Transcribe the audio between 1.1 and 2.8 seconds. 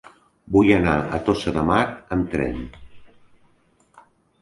Tossa de Mar amb tren.